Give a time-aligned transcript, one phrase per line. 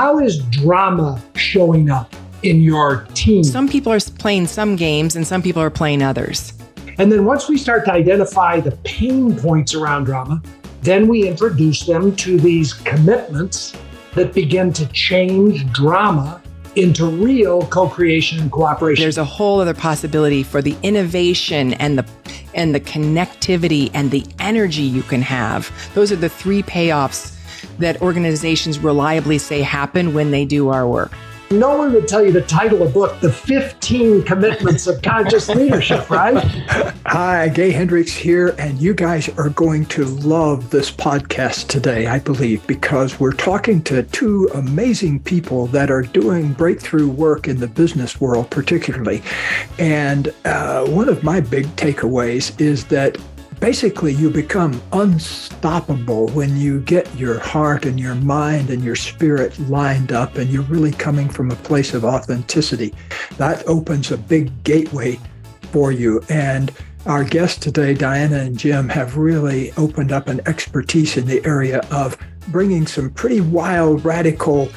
[0.00, 3.44] how is drama showing up in your team?
[3.44, 6.54] Some people are playing some games and some people are playing others.
[6.96, 10.42] And then once we start to identify the pain points around drama,
[10.80, 13.76] then we introduce them to these commitments
[14.14, 16.40] that begin to change drama
[16.76, 19.02] into real co-creation and cooperation.
[19.02, 22.06] There's a whole other possibility for the innovation and the
[22.54, 25.70] and the connectivity and the energy you can have.
[25.92, 27.36] Those are the three payoffs
[27.78, 31.12] that organizations reliably say happen when they do our work.
[31.52, 36.08] No one would tell you to title a book The 15 Commitments of Conscious Leadership,
[36.08, 36.36] right?
[37.06, 42.20] Hi, Gay Hendricks here, and you guys are going to love this podcast today, I
[42.20, 47.66] believe, because we're talking to two amazing people that are doing breakthrough work in the
[47.66, 49.20] business world, particularly.
[49.76, 53.18] And uh, one of my big takeaways is that
[53.60, 59.56] basically you become unstoppable when you get your heart and your mind and your spirit
[59.68, 62.94] lined up and you're really coming from a place of authenticity.
[63.36, 65.20] That opens a big gateway
[65.70, 66.22] for you.
[66.30, 66.72] And
[67.06, 71.80] our guests today, Diana and Jim, have really opened up an expertise in the area
[71.90, 72.16] of
[72.48, 74.70] bringing some pretty wild, radical,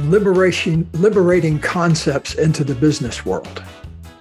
[0.00, 3.62] liberation, liberating concepts into the business world.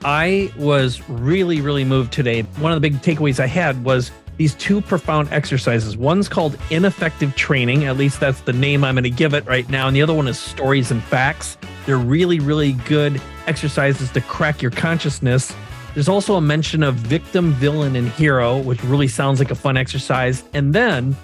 [0.10, 2.44] I was really, really moved today.
[2.62, 5.98] One of the big takeaways I had was these two profound exercises.
[5.98, 9.68] One's called ineffective training, at least that's the name I'm going to give it right
[9.68, 9.86] now.
[9.86, 11.58] And the other one is stories and facts.
[11.86, 15.54] They're really, really good exercises to crack your consciousness.
[15.94, 19.76] There's also a mention of victim, villain, and hero, which really sounds like a fun
[19.76, 20.46] exercise.
[20.54, 21.18] And then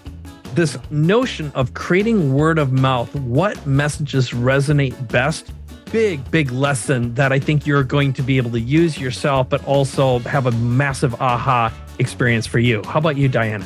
[0.56, 3.16] this notion of creating word of mouth.
[3.16, 5.54] What messages resonate best?
[5.94, 9.64] Big, big lesson that I think you're going to be able to use yourself, but
[9.66, 12.82] also have a massive aha experience for you.
[12.84, 13.66] How about you, Diana?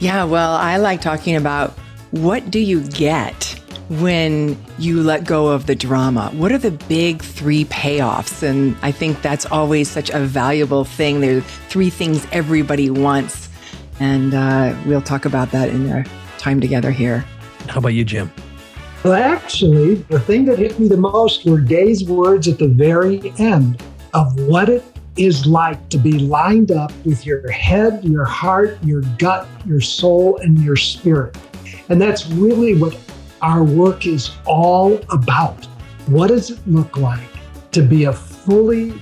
[0.00, 1.70] Yeah, well, I like talking about
[2.10, 3.54] what do you get
[3.88, 6.30] when you let go of the drama?
[6.32, 8.42] What are the big three payoffs?
[8.42, 11.20] And I think that's always such a valuable thing.
[11.20, 13.48] There are three things everybody wants.
[14.00, 16.04] And uh, we'll talk about that in our
[16.38, 17.24] time together here.
[17.68, 18.32] How about you, Jim?
[19.04, 23.32] Well, actually, the thing that hit me the most were Gay's words at the very
[23.38, 23.80] end
[24.12, 24.82] of what it
[25.16, 30.38] is like to be lined up with your head, your heart, your gut, your soul,
[30.38, 31.36] and your spirit.
[31.88, 32.98] And that's really what
[33.40, 35.64] our work is all about.
[36.06, 37.20] What does it look like
[37.70, 39.00] to be a fully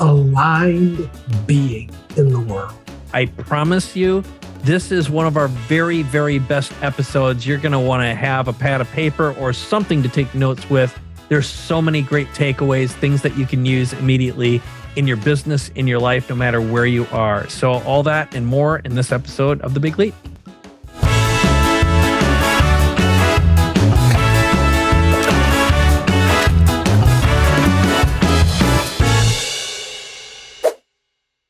[0.00, 1.08] aligned
[1.46, 2.74] being in the world?
[3.14, 4.22] I promise you,
[4.68, 7.46] this is one of our very, very best episodes.
[7.46, 10.68] You're going to want to have a pad of paper or something to take notes
[10.68, 10.94] with.
[11.30, 14.60] There's so many great takeaways, things that you can use immediately
[14.94, 17.48] in your business, in your life, no matter where you are.
[17.48, 20.14] So, all that and more in this episode of The Big Leap.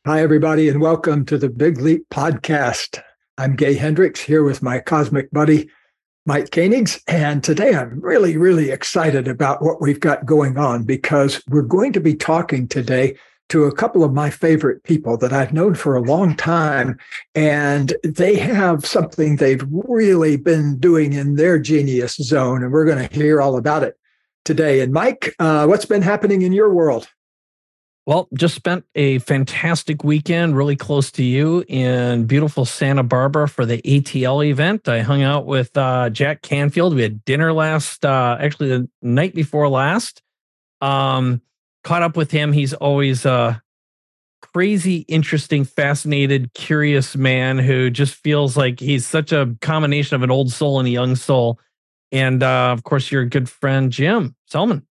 [0.06, 3.02] Hi, everybody, and welcome to the Big Leap Podcast.
[3.38, 5.70] I'm Gay Hendricks here with my cosmic buddy,
[6.26, 7.00] Mike Koenigs.
[7.06, 11.92] And today I'm really, really excited about what we've got going on because we're going
[11.92, 13.16] to be talking today
[13.50, 16.98] to a couple of my favorite people that I've known for a long time.
[17.36, 22.64] And they have something they've really been doing in their genius zone.
[22.64, 23.96] And we're going to hear all about it
[24.44, 24.80] today.
[24.80, 27.08] And Mike, uh, what's been happening in your world?
[28.08, 33.66] Well, just spent a fantastic weekend really close to you in beautiful Santa Barbara for
[33.66, 34.88] the ATL event.
[34.88, 36.94] I hung out with uh, Jack Canfield.
[36.94, 40.22] We had dinner last, uh, actually, the night before last.
[40.80, 41.42] Um,
[41.84, 42.50] caught up with him.
[42.54, 43.62] He's always a
[44.40, 50.30] crazy, interesting, fascinated, curious man who just feels like he's such a combination of an
[50.30, 51.60] old soul and a young soul.
[52.10, 54.87] And uh, of course, your good friend, Jim Selman.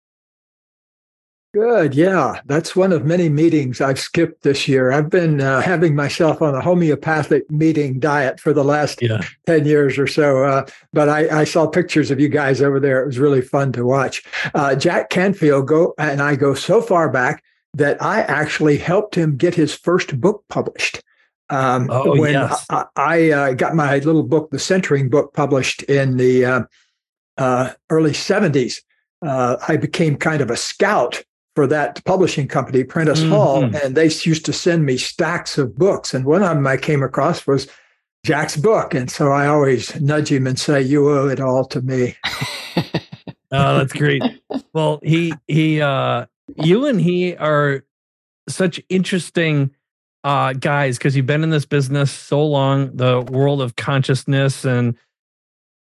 [1.56, 1.94] Good.
[1.94, 2.42] Yeah.
[2.44, 4.92] That's one of many meetings I've skipped this year.
[4.92, 9.22] I've been uh, having myself on a homeopathic meeting diet for the last yeah.
[9.46, 10.44] 10 years or so.
[10.44, 13.02] Uh, but I, I, saw pictures of you guys over there.
[13.02, 14.22] It was really fun to watch.
[14.54, 17.42] Uh, Jack Canfield go and I go so far back
[17.72, 21.02] that I actually helped him get his first book published.
[21.48, 22.66] Um, oh, when yes.
[22.68, 26.62] I, I uh, got my little book, the Centering book, published in the uh,
[27.38, 28.82] uh, early 70s,
[29.22, 31.24] I became kind of a scout
[31.56, 33.32] for that publishing company, Prentice mm-hmm.
[33.32, 36.14] Hall, and they used to send me stacks of books.
[36.14, 37.66] And one of them I came across was
[38.24, 41.80] Jack's book, and so I always nudge him and say, "You owe it all to
[41.80, 42.14] me."
[42.76, 44.22] oh, that's great.
[44.74, 46.26] well, he he uh
[46.56, 47.84] you and he are
[48.48, 49.74] such interesting
[50.24, 54.96] uh guys because you've been in this business so long, the world of consciousness and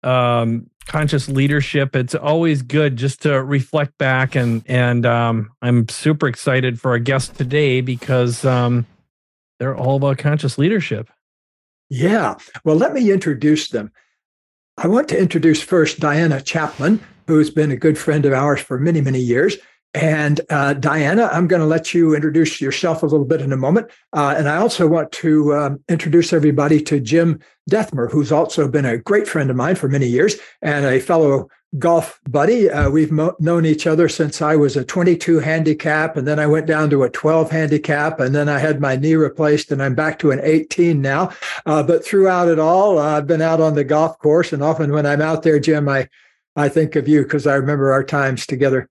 [0.04, 1.96] um conscious leadership.
[1.96, 7.00] It's always good just to reflect back and and um, I'm super excited for our
[7.00, 8.86] guest today because um,
[9.60, 11.10] they're all about conscious leadership.
[11.90, 12.36] Yeah.
[12.64, 13.92] Well, let me introduce them.
[14.78, 18.78] I want to introduce first Diana Chapman, who's been a good friend of ours for
[18.78, 19.58] many, many years.
[19.96, 23.58] And uh, Diana, I'm going to let you introduce yourself a little bit in a
[23.58, 23.90] moment.
[24.12, 27.40] Uh, and I also want to um, introduce everybody to Jim
[27.72, 31.48] Dethmer, who's also been a great friend of mine for many years and a fellow
[31.80, 32.70] golf buddy.
[32.70, 36.48] Uh, we've mo- known each other since I was a 22 handicap, and then I
[36.48, 39.96] went down to a 12 handicap, and then I had my knee replaced, and I'm
[39.96, 41.32] back to an 18 now.
[41.66, 44.92] Uh, but throughout it all, uh, I've been out on the golf course, and often
[44.92, 46.10] when I'm out there, Jim, I
[46.58, 48.90] I think of you because I remember our times together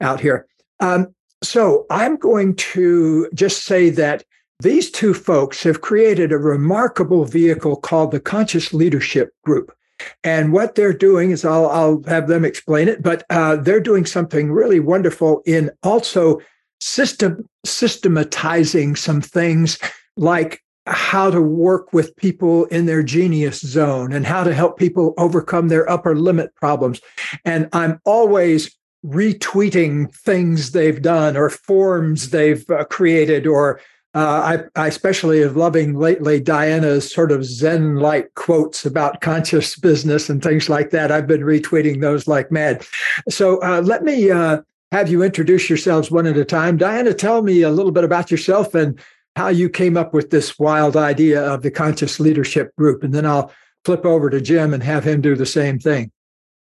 [0.00, 0.46] out here.
[0.80, 4.24] Um, so I'm going to just say that
[4.60, 9.74] these two folks have created a remarkable vehicle called the Conscious Leadership Group.
[10.22, 14.06] And what they're doing is, I'll, I'll have them explain it, but uh, they're doing
[14.06, 16.40] something really wonderful in also
[16.80, 19.78] system systematizing some things
[20.16, 25.14] like how to work with people in their genius zone and how to help people
[25.16, 27.00] overcome their upper limit problems.
[27.44, 33.80] And I'm always retweeting things they've done or forms they've uh, created or
[34.14, 39.76] uh, I, I, especially am loving lately Diana's sort of Zen like quotes about conscious
[39.76, 41.10] business and things like that.
[41.10, 42.86] I've been retweeting those like mad.
[43.28, 44.58] So uh, let me uh,
[44.92, 46.76] have you introduce yourselves one at a time.
[46.76, 49.00] Diana, tell me a little bit about yourself and
[49.34, 53.02] how you came up with this wild idea of the conscious leadership group.
[53.02, 53.50] And then I'll
[53.84, 56.12] flip over to Jim and have him do the same thing.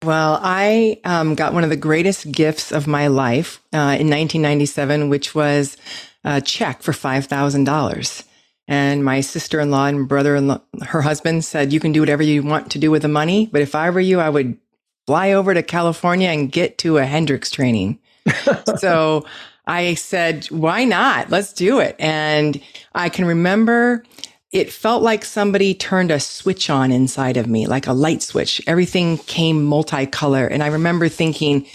[0.03, 5.09] Well, I um, got one of the greatest gifts of my life uh, in 1997,
[5.09, 5.77] which was
[6.23, 8.23] a check for $5,000.
[8.67, 11.99] And my sister in law and brother in law, her husband said, You can do
[11.99, 13.47] whatever you want to do with the money.
[13.51, 14.57] But if I were you, I would
[15.05, 17.99] fly over to California and get to a Hendricks training.
[18.77, 19.25] so
[19.67, 21.29] I said, Why not?
[21.29, 21.95] Let's do it.
[21.99, 22.59] And
[22.95, 24.03] I can remember
[24.51, 28.61] it felt like somebody turned a switch on inside of me, like a light switch.
[28.67, 30.47] Everything came multicolor.
[30.49, 31.65] And I remember thinking,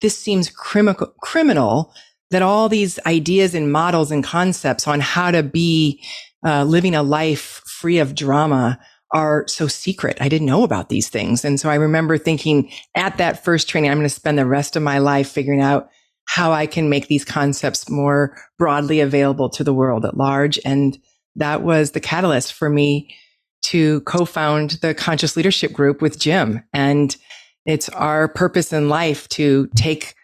[0.00, 1.92] this seems criminal, criminal
[2.30, 6.02] that all these ideas and models and concepts on how to be
[6.44, 8.78] uh, living a life free of drama
[9.12, 10.18] are so secret.
[10.20, 11.44] I didn't know about these things.
[11.44, 14.74] And so I remember thinking at that first training, I'm going to spend the rest
[14.76, 15.88] of my life figuring out
[16.26, 20.58] how I can make these concepts more broadly available to the world at large.
[20.64, 20.98] And
[21.36, 23.14] that was the catalyst for me
[23.62, 26.62] to co-found the conscious leadership group with Jim.
[26.72, 27.16] And
[27.64, 30.14] it's our purpose in life to take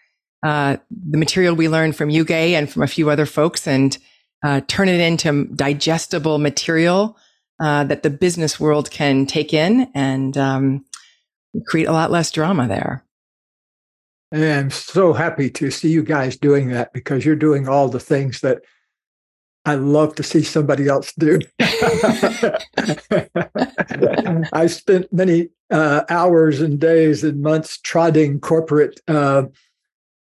[0.43, 3.97] uh, the material we learned from you Gay and from a few other folks and
[4.43, 7.17] uh, turn it into digestible material
[7.61, 10.85] uh, that the business world can take in and um,
[11.67, 13.05] create a lot less drama there.
[14.31, 17.99] And I'm so happy to see you guys doing that because you're doing all the
[17.99, 18.63] things that
[19.65, 21.39] I love to see somebody else do.
[24.51, 29.43] I spent many uh, hours and days and months trotting corporate uh,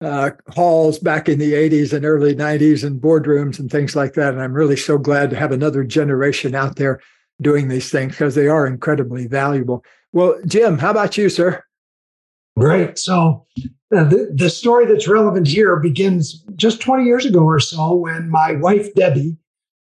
[0.02, 4.34] uh, halls back in the 80s and early 90s and boardrooms and things like that.
[4.34, 7.00] And I'm really so glad to have another generation out there
[7.40, 9.84] doing these things because they are incredibly valuable.
[10.12, 11.64] Well, Jim, how about you, sir?
[12.58, 12.98] Great.
[12.98, 13.46] So
[13.92, 18.52] the, the story that's relevant here begins just 20 years ago or so when my
[18.52, 19.36] wife, Debbie,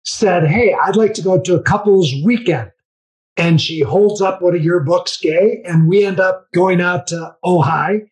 [0.04, 2.72] said, Hey, I'd like to go to a couple's weekend.
[3.38, 7.08] And she holds up one of your books, Gay, and we end up going out
[7.08, 8.08] to Ojai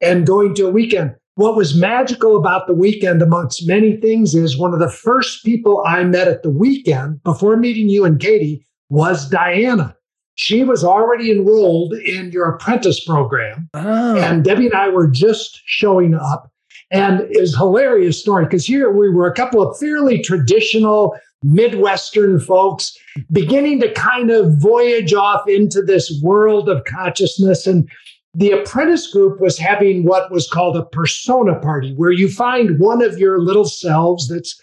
[0.00, 1.14] and going to a weekend.
[1.34, 5.84] What was magical about the weekend, amongst many things, is one of the first people
[5.86, 9.94] I met at the weekend before meeting you and Katie was Diana
[10.38, 13.68] she was already enrolled in your apprentice program.
[13.74, 14.16] Oh.
[14.16, 16.48] And Debbie and I were just showing up.
[16.92, 21.16] And it was a hilarious story because here we were a couple of fairly traditional
[21.42, 22.96] Midwestern folks
[23.32, 27.66] beginning to kind of voyage off into this world of consciousness.
[27.66, 27.90] And
[28.32, 33.02] the apprentice group was having what was called a persona party, where you find one
[33.02, 34.58] of your little selves that's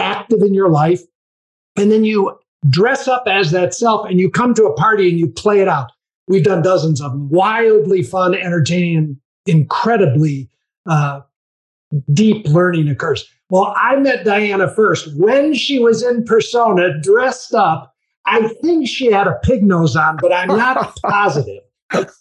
[0.00, 1.02] active in your life.
[1.76, 2.36] And then you
[2.68, 5.68] dress up as that self and you come to a party and you play it
[5.68, 5.90] out.
[6.28, 7.28] We've done dozens of them.
[7.30, 10.48] Wildly fun, entertaining, incredibly
[10.86, 11.20] uh,
[12.12, 13.28] deep learning occurs.
[13.48, 17.94] Well, I met Diana first when she was in persona, dressed up.
[18.26, 21.62] I think she had a pig nose on, but I'm not positive.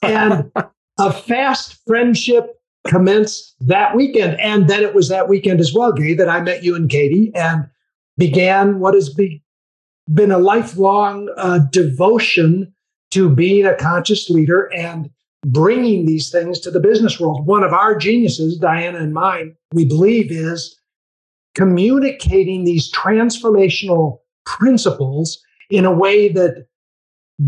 [0.01, 0.51] And
[0.98, 4.39] a fast friendship commenced that weekend.
[4.39, 7.31] And then it was that weekend as well, Gay, that I met you and Katie
[7.36, 7.67] and
[8.17, 9.43] began what has be,
[10.13, 12.74] been a lifelong uh, devotion
[13.12, 15.10] to being a conscious leader and
[15.46, 17.46] bringing these things to the business world.
[17.46, 20.78] One of our geniuses, Diana and mine, we believe is
[21.56, 26.66] communicating these transformational principles in a way that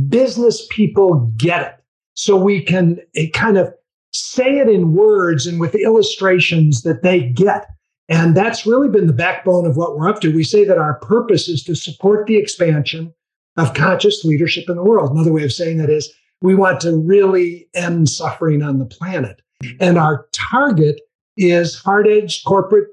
[0.07, 1.75] business people get it.
[2.13, 2.99] So we can
[3.33, 3.73] kind of
[4.13, 7.67] say it in words and with illustrations that they get.
[8.11, 10.35] And that's really been the backbone of what we're up to.
[10.35, 13.13] We say that our purpose is to support the expansion
[13.55, 15.11] of conscious leadership in the world.
[15.11, 19.41] Another way of saying that is we want to really end suffering on the planet.
[19.79, 20.99] And our target
[21.37, 22.89] is hard edged corporate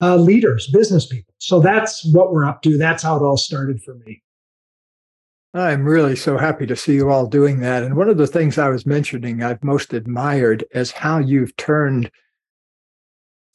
[0.00, 1.34] uh, leaders, business people.
[1.38, 2.78] So that's what we're up to.
[2.78, 4.22] That's how it all started for me.
[5.54, 7.82] I'm really so happy to see you all doing that.
[7.82, 12.12] And one of the things I was mentioning I've most admired is how you've turned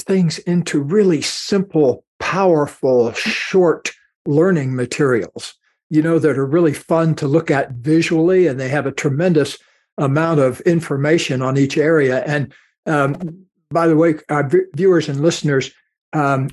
[0.07, 3.91] things into really simple, powerful, short
[4.25, 5.53] learning materials,
[5.89, 9.57] you know, that are really fun to look at visually and they have a tremendous
[9.97, 12.23] amount of information on each area.
[12.23, 12.53] And
[12.85, 15.71] um, by the way, uh, viewers and listeners,
[16.13, 16.49] um,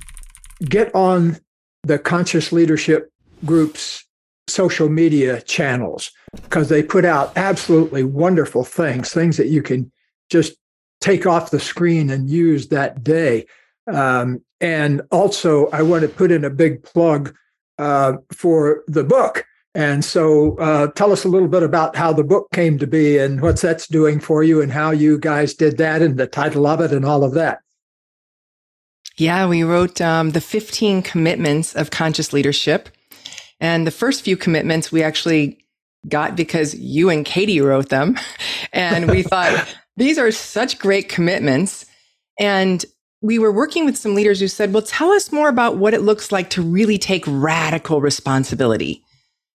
[0.68, 1.38] get on
[1.82, 3.12] the conscious leadership
[3.44, 4.04] groups
[4.46, 6.10] social media channels
[6.42, 9.90] because they put out absolutely wonderful things, things that you can
[10.30, 10.54] just
[11.04, 13.44] take off the screen and use that day.
[13.86, 17.34] Um, and also, I want to put in a big plug
[17.78, 19.44] uh, for the book.
[19.74, 23.18] And so, uh, tell us a little bit about how the book came to be
[23.18, 26.66] and what that's doing for you, and how you guys did that, and the title
[26.66, 27.58] of it, and all of that.
[29.18, 32.88] Yeah, we wrote um, the 15 commitments of conscious leadership.
[33.60, 35.58] And the first few commitments we actually
[36.08, 38.16] got because you and Katie wrote them.
[38.72, 41.86] And we thought, these are such great commitments.
[42.38, 42.84] And
[43.20, 46.02] we were working with some leaders who said, well, tell us more about what it
[46.02, 49.02] looks like to really take radical responsibility.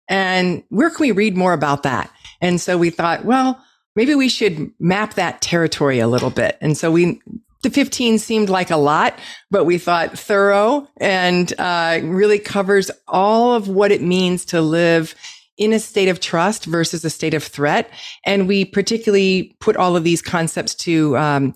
[0.07, 2.11] And where can we read more about that?
[2.41, 3.63] And so we thought, well,
[3.95, 6.57] maybe we should map that territory a little bit.
[6.61, 7.21] And so we
[7.61, 9.19] the 15 seemed like a lot,
[9.51, 15.13] but we thought thorough and uh, really covers all of what it means to live
[15.59, 17.91] in a state of trust versus a state of threat.
[18.25, 21.53] And we particularly put all of these concepts to um,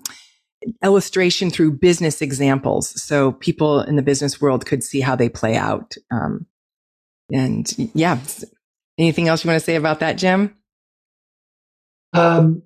[0.84, 3.02] illustration through business examples.
[3.02, 5.94] So people in the business world could see how they play out.
[6.12, 6.46] Um,
[7.32, 8.20] and yeah,
[8.98, 10.54] anything else you want to say about that, Jim?
[12.12, 12.62] Um,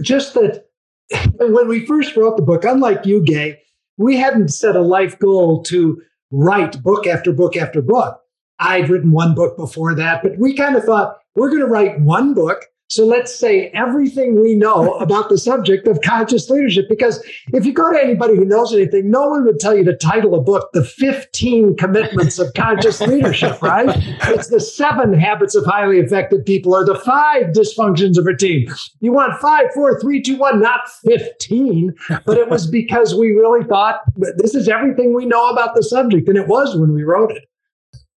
[0.00, 0.64] just that
[1.38, 3.60] when we first wrote the book, unlike you, Gay,
[3.98, 8.20] we hadn't set a life goal to write book after book after book.
[8.60, 12.00] I'd written one book before that, but we kind of thought we're going to write
[12.00, 16.88] one book so let's say everything we know about the subject of conscious leadership.
[16.88, 17.22] Because
[17.52, 20.34] if you go to anybody who knows anything, no one would tell you to title
[20.34, 23.90] a book, The 15 Commitments of Conscious Leadership, right?
[24.28, 28.68] It's the seven habits of highly effective people or the five dysfunctions of a team.
[29.00, 31.94] You want five, four, three, two, one, not 15.
[32.24, 36.28] But it was because we really thought this is everything we know about the subject.
[36.28, 37.44] And it was when we wrote it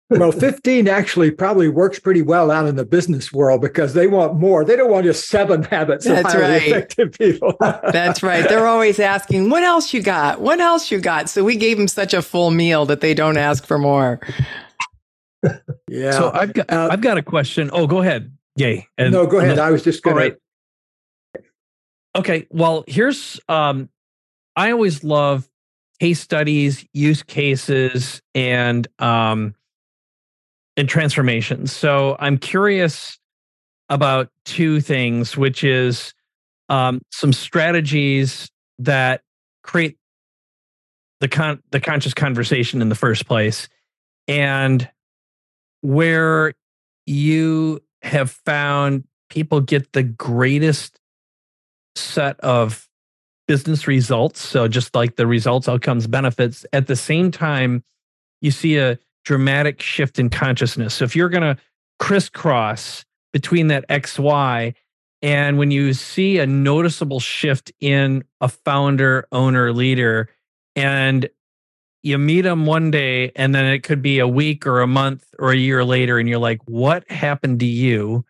[0.10, 4.36] well, 15 actually probably works pretty well out in the business world because they want
[4.36, 4.66] more.
[4.66, 6.68] They don't want just seven habits That's of highly right.
[6.68, 7.56] effective people.
[7.60, 8.48] That's right.
[8.50, 10.42] They're always asking, what else you got?
[10.42, 11.30] What else you got?
[11.30, 14.20] So we gave them such a full meal that they don't ask for more.
[15.88, 16.12] yeah.
[16.12, 17.70] So I've got uh, I've got a question.
[17.72, 18.36] Oh, go ahead.
[18.56, 18.88] Yay.
[18.98, 19.60] And, no, go ahead.
[19.60, 20.36] I was just going right.
[22.16, 22.48] Okay.
[22.50, 23.90] Well, here's um
[24.56, 25.48] I always love
[26.00, 29.54] case studies, use cases, and um
[30.80, 31.74] and transformations.
[31.74, 33.20] So I'm curious
[33.90, 36.14] about two things, which is
[36.70, 39.22] um, some strategies that
[39.62, 39.98] create
[41.20, 43.68] the con- the conscious conversation in the first place,
[44.28, 44.90] and
[45.82, 46.54] where
[47.06, 50.98] you have found people get the greatest
[51.96, 52.88] set of
[53.50, 54.40] business results.
[54.40, 56.66] So just like the results, outcomes, benefits.
[56.72, 57.84] At the same time,
[58.42, 60.96] you see a dramatic shift in consciousness.
[60.96, 61.62] So if you're going to
[62.00, 64.74] crisscross between that XY,
[65.22, 70.30] and when you see a noticeable shift in a founder, owner, leader,
[70.76, 71.30] and
[72.02, 75.26] you meet them one day, and then it could be a week or a month
[75.38, 78.26] or a year later, and you're like, what happened to you?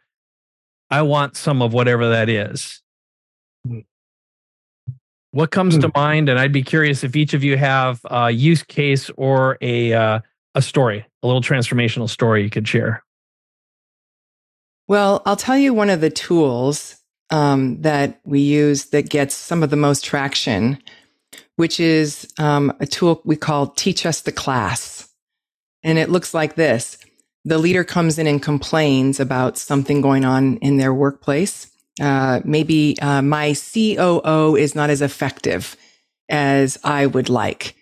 [0.89, 2.81] I want some of whatever that is.
[3.67, 3.79] Hmm.
[5.31, 6.00] What comes to hmm.
[6.00, 6.29] mind?
[6.29, 10.19] And I'd be curious if each of you have a use case or a uh,
[10.56, 13.03] a story, a little transformational story you could share?
[14.88, 16.96] Well, I'll tell you one of the tools
[17.29, 20.82] um, that we use that gets some of the most traction,
[21.58, 25.08] which is um, a tool we call Teach Us the Class.
[25.84, 26.98] And it looks like this
[27.46, 31.72] the leader comes in and complains about something going on in their workplace.
[32.00, 35.75] Uh, maybe uh, my COO is not as effective
[36.29, 37.75] as I would like.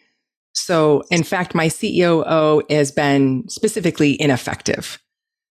[0.58, 5.00] So, in fact, my COO has been specifically ineffective.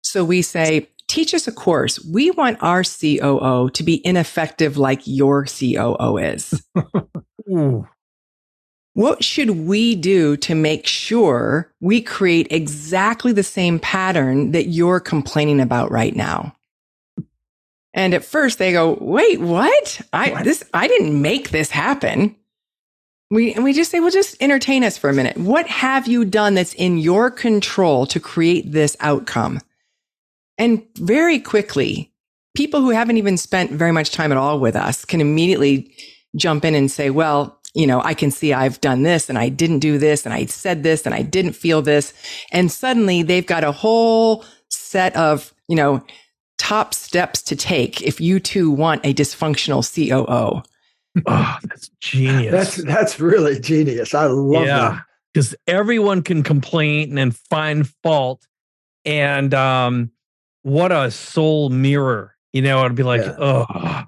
[0.03, 2.03] So we say, teach us a course.
[2.03, 6.61] We want our COO to be ineffective like your COO is.
[8.93, 14.99] what should we do to make sure we create exactly the same pattern that you're
[14.99, 16.53] complaining about right now?
[17.93, 20.01] And at first they go, wait, what?
[20.11, 22.35] I, this, I didn't make this happen.
[23.31, 25.37] We, and we just say, well, just entertain us for a minute.
[25.37, 29.59] What have you done that's in your control to create this outcome?
[30.57, 32.11] And very quickly,
[32.55, 35.95] people who haven't even spent very much time at all with us can immediately
[36.35, 39.49] jump in and say, well, you know, I can see I've done this and I
[39.49, 42.13] didn't do this and I said this and I didn't feel this.
[42.51, 46.03] And suddenly they've got a whole set of, you know,
[46.57, 50.63] top steps to take if you too want a dysfunctional COO.
[51.25, 52.51] Oh, that's genius.
[52.51, 54.13] That's that's really genius.
[54.13, 55.03] I love yeah, that.
[55.33, 58.47] Because everyone can complain and find fault.
[59.05, 60.11] And um,
[60.63, 62.35] what a soul mirror.
[62.53, 63.35] You know, I'd be like, yeah.
[63.37, 64.03] oh.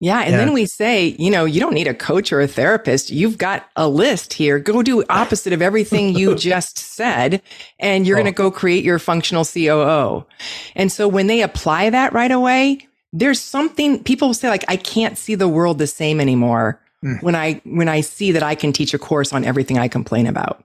[0.00, 0.20] Yeah.
[0.20, 0.36] And yeah.
[0.36, 3.10] then we say, you know, you don't need a coach or a therapist.
[3.10, 4.58] You've got a list here.
[4.58, 7.40] Go do opposite of everything you just said,
[7.78, 8.22] and you're oh.
[8.22, 10.26] going to go create your functional COO.
[10.74, 15.16] And so when they apply that right away, there's something people say like I can't
[15.16, 17.22] see the world the same anymore mm.
[17.22, 20.26] when I when I see that I can teach a course on everything I complain
[20.26, 20.64] about.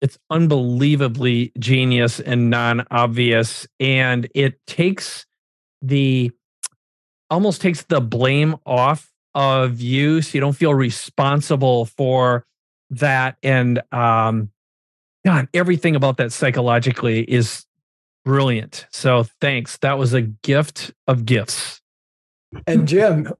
[0.00, 5.26] It's unbelievably genius and non-obvious and it takes
[5.82, 6.30] the
[7.30, 12.46] almost takes the blame off of you so you don't feel responsible for
[12.90, 14.50] that and um
[15.24, 17.64] god everything about that psychologically is
[18.24, 18.86] Brilliant.
[18.90, 19.78] So thanks.
[19.78, 21.80] That was a gift of gifts.
[22.66, 23.32] And Jim.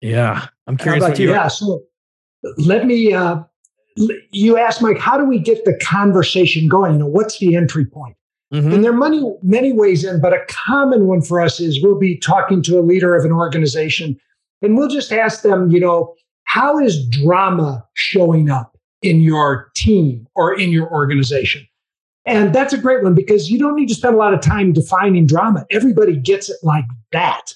[0.00, 0.46] yeah.
[0.66, 1.04] I'm curious.
[1.04, 1.30] About you?
[1.30, 1.48] Yeah.
[1.48, 1.82] So
[2.56, 3.42] let me, uh,
[4.32, 6.94] you asked Mike, how do we get the conversation going?
[6.94, 8.16] You know, what's the entry point?
[8.52, 8.72] Mm-hmm.
[8.72, 11.98] And there are many, many ways in, but a common one for us is we'll
[11.98, 14.16] be talking to a leader of an organization
[14.62, 20.26] and we'll just ask them, you know, how is drama showing up in your team
[20.34, 21.66] or in your organization?
[22.26, 24.72] And that's a great one because you don't need to spend a lot of time
[24.72, 25.66] defining drama.
[25.70, 27.54] Everybody gets it like that.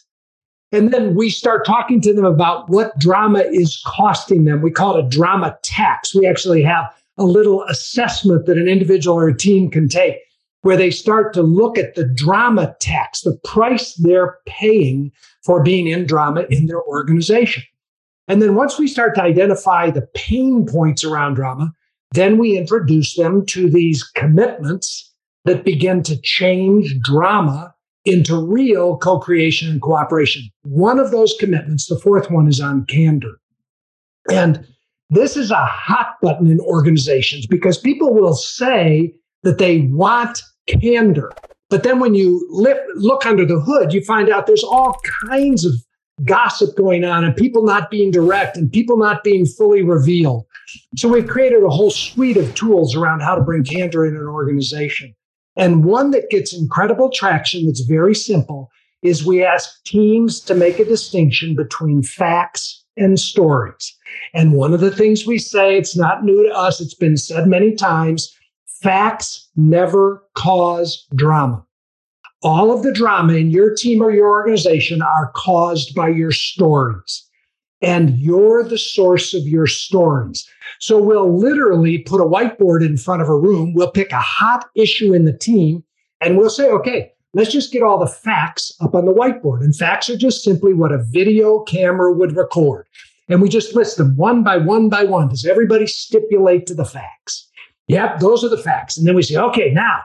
[0.72, 4.60] And then we start talking to them about what drama is costing them.
[4.60, 6.14] We call it a drama tax.
[6.14, 10.18] We actually have a little assessment that an individual or a team can take
[10.62, 15.10] where they start to look at the drama tax, the price they're paying
[15.44, 17.62] for being in drama in their organization.
[18.26, 21.72] And then once we start to identify the pain points around drama,
[22.12, 25.12] then we introduce them to these commitments
[25.44, 30.48] that begin to change drama into real co creation and cooperation.
[30.62, 33.38] One of those commitments, the fourth one, is on candor.
[34.30, 34.66] And
[35.10, 41.32] this is a hot button in organizations because people will say that they want candor.
[41.70, 42.46] But then when you
[42.94, 45.72] look under the hood, you find out there's all kinds of
[46.24, 50.44] gossip going on and people not being direct and people not being fully revealed.
[50.96, 54.26] So we've created a whole suite of tools around how to bring candor in an
[54.26, 55.14] organization.
[55.56, 58.70] And one that gets incredible traction that's very simple
[59.02, 63.96] is we ask teams to make a distinction between facts and stories.
[64.34, 67.46] And one of the things we say, it's not new to us, it's been said
[67.46, 68.34] many times
[68.82, 71.64] facts never cause drama.
[72.42, 77.24] All of the drama in your team or your organization are caused by your stories.
[77.82, 80.48] And you're the source of your stories.
[80.80, 83.74] So we'll literally put a whiteboard in front of a room.
[83.74, 85.84] We'll pick a hot issue in the team
[86.20, 89.60] and we'll say, okay, let's just get all the facts up on the whiteboard.
[89.60, 92.86] And facts are just simply what a video camera would record.
[93.28, 95.28] And we just list them one by one by one.
[95.28, 97.48] Does everybody stipulate to the facts?
[97.88, 98.96] Yep, those are the facts.
[98.96, 100.00] And then we say, okay, now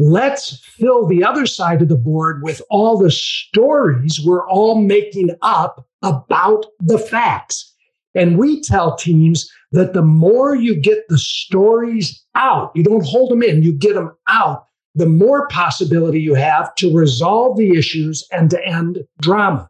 [0.00, 5.30] let's fill the other side of the board with all the stories we're all making
[5.42, 7.72] up about the facts.
[8.14, 13.30] And we tell teams that the more you get the stories out, you don't hold
[13.30, 18.26] them in, you get them out, the more possibility you have to resolve the issues
[18.32, 19.68] and to end drama.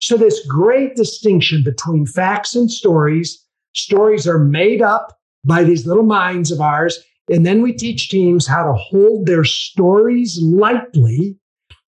[0.00, 6.04] So, this great distinction between facts and stories stories are made up by these little
[6.04, 7.02] minds of ours.
[7.30, 11.36] And then we teach teams how to hold their stories lightly.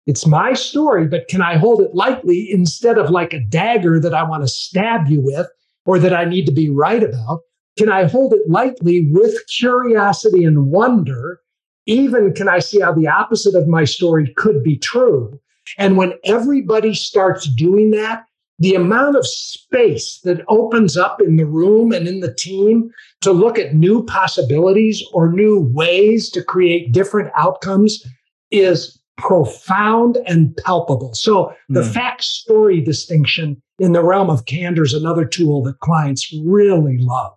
[0.08, 4.14] It's my story, but can I hold it lightly instead of like a dagger that
[4.14, 5.48] I want to stab you with
[5.86, 7.42] or that I need to be right about?
[7.78, 11.40] Can I hold it lightly with curiosity and wonder?
[11.86, 15.40] Even can I see how the opposite of my story could be true?
[15.78, 18.26] And when everybody starts doing that,
[18.60, 22.92] the amount of space that opens up in the room and in the team
[23.22, 28.06] to look at new possibilities or new ways to create different outcomes
[28.52, 31.14] is profound and palpable.
[31.14, 31.94] So the mm.
[31.94, 37.34] fact story distinction in the realm of candor is another tool that clients really love.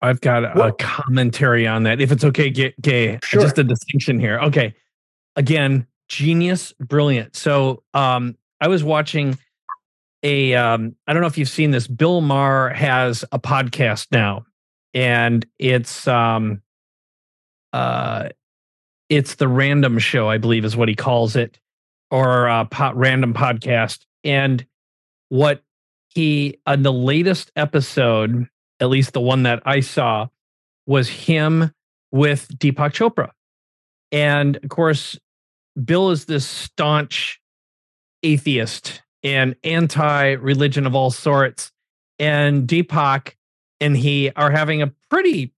[0.00, 2.00] I've got a commentary on that.
[2.00, 3.40] If it's okay, Gay, sure.
[3.40, 4.38] just a distinction here.
[4.40, 4.74] Okay.
[5.34, 7.34] Again, genius, brilliant.
[7.34, 9.36] So um, I was watching
[10.22, 11.86] a um, I don't know if you've seen this.
[11.86, 14.46] Bill Maher has a podcast now,
[14.94, 16.62] and it's um
[17.72, 18.30] uh
[19.08, 21.58] it's the random show, I believe is what he calls it,
[22.10, 24.04] or po- random podcast.
[24.24, 24.66] And
[25.28, 25.62] what
[26.08, 28.48] he on the latest episode,
[28.80, 30.28] at least the one that I saw,
[30.86, 31.72] was him
[32.10, 33.30] with Deepak Chopra.
[34.10, 35.18] And of course,
[35.82, 37.40] Bill is this staunch
[38.22, 41.72] atheist and anti religion of all sorts.
[42.18, 43.34] And Deepak
[43.80, 45.52] and he are having a pretty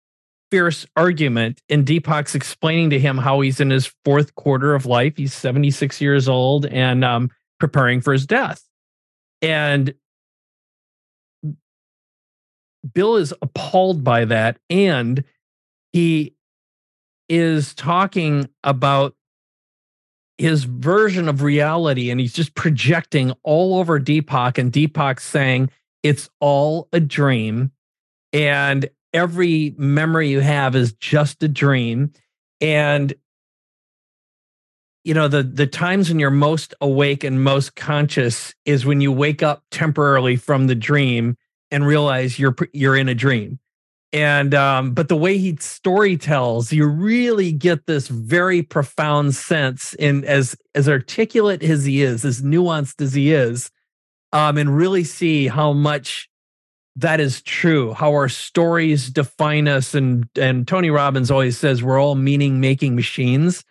[0.50, 1.62] fierce argument.
[1.68, 5.16] And Deepak's explaining to him how he's in his fourth quarter of life.
[5.16, 8.62] He's 76 years old and um, preparing for his death.
[9.42, 9.94] And
[12.94, 14.58] Bill is appalled by that.
[14.68, 15.24] And
[15.92, 16.34] he
[17.28, 19.14] is talking about
[20.40, 25.70] his version of reality and he's just projecting all over Deepak and Deepak saying
[26.02, 27.72] it's all a dream.
[28.32, 32.12] And every memory you have is just a dream.
[32.58, 33.12] And
[35.04, 39.12] you know the the times when you're most awake and most conscious is when you
[39.12, 41.36] wake up temporarily from the dream
[41.70, 43.58] and realize you're you're in a dream
[44.12, 49.94] and um, but the way he story tells you really get this very profound sense
[49.94, 53.70] in as as articulate as he is as nuanced as he is
[54.32, 56.28] um, and really see how much
[56.96, 59.94] that is true how our stories define us.
[59.94, 63.64] And and tony robbins always says we're all meaning making machines.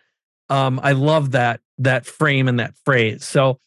[0.49, 3.25] Um, i love that that frame and that phrase.
[3.25, 3.59] So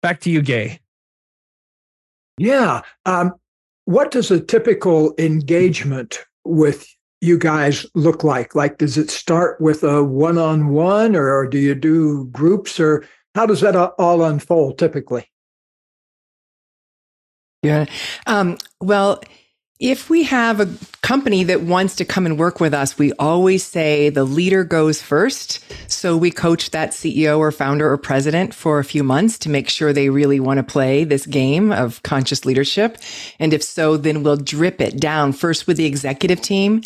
[0.00, 0.80] back to you gay.
[2.38, 3.34] Yeah um,
[3.84, 6.86] what does a typical engagement with
[7.20, 8.54] you guys look like?
[8.54, 13.04] Like, does it start with a one on one or do you do groups or
[13.34, 15.30] how does that all unfold typically?
[17.62, 17.86] Yeah.
[18.26, 19.20] Um, well,
[19.80, 20.68] if we have a
[21.00, 25.00] company that wants to come and work with us, we always say the leader goes
[25.00, 25.64] first.
[25.90, 29.70] So we coach that CEO or founder or president for a few months to make
[29.70, 32.98] sure they really want to play this game of conscious leadership.
[33.38, 36.82] And if so, then we'll drip it down first with the executive team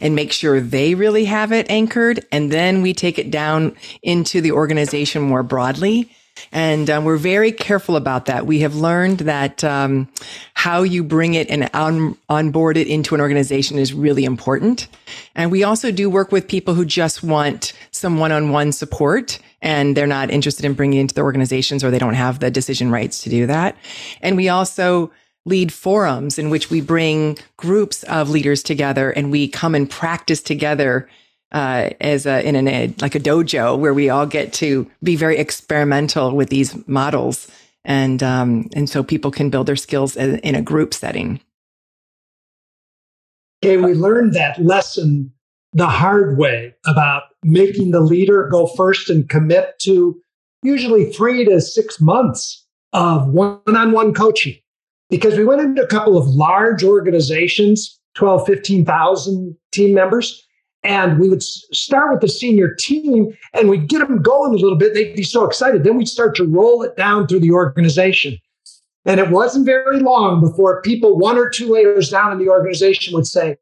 [0.00, 2.26] and make sure they really have it anchored.
[2.32, 6.10] And then we take it down into the organization more broadly
[6.50, 8.46] and um, we're very careful about that.
[8.46, 10.08] We have learned that um,
[10.54, 14.88] how you bring it and on, onboard it into an organization is really important.
[15.34, 19.38] And we also do work with people who just want some one on one support
[19.60, 22.50] and they're not interested in bringing it into the organizations or they don't have the
[22.50, 23.76] decision rights to do that.
[24.20, 25.12] And we also
[25.44, 30.42] lead forums in which we bring groups of leaders together and we come and practice
[30.42, 31.08] together
[31.52, 35.38] uh, as a, in an, like a dojo where we all get to be very
[35.38, 37.50] experimental with these models.
[37.84, 41.40] And, um, and so people can build their skills in a group setting.
[43.64, 45.32] Okay, we learned that lesson
[45.72, 50.20] the hard way about making the leader go first and commit to
[50.62, 54.56] usually three to six months of one on one coaching.
[55.10, 60.46] Because we went into a couple of large organizations, 12, 15,000 team members,
[60.84, 64.76] and we would start with the senior team and we'd get them going a little
[64.76, 64.94] bit.
[64.94, 65.84] They'd be so excited.
[65.84, 68.38] Then we'd start to roll it down through the organization.
[69.04, 73.14] And it wasn't very long before people one or two layers down in the organization
[73.14, 73.56] would say,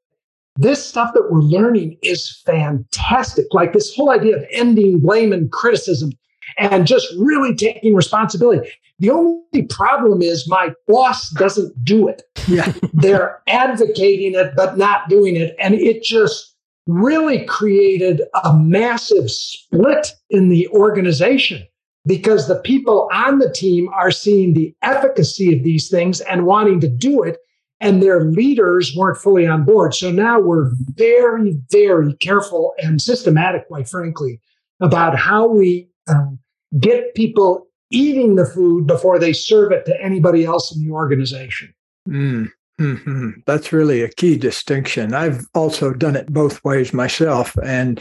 [0.57, 3.47] this stuff that we're learning is fantastic.
[3.53, 6.13] Like this whole idea of ending blame and criticism
[6.59, 8.71] and just really taking responsibility.
[8.99, 12.23] The only problem is my boss doesn't do it.
[12.47, 12.73] Yeah.
[12.93, 15.57] They're advocating it, but not doing it.
[15.59, 16.50] And it just
[16.87, 21.67] really created a massive split in the organization
[22.07, 26.81] because the people on the team are seeing the efficacy of these things and wanting
[26.81, 27.39] to do it
[27.81, 33.67] and their leaders weren't fully on board so now we're very very careful and systematic
[33.69, 34.41] quite frankly
[34.81, 36.39] about how we um,
[36.79, 41.73] get people eating the food before they serve it to anybody else in the organization
[42.09, 42.51] mm.
[42.81, 43.31] Mm-hmm.
[43.47, 45.13] That's really a key distinction.
[45.13, 47.57] I've also done it both ways myself.
[47.63, 48.01] And